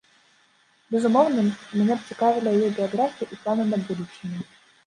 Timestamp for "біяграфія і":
2.81-3.41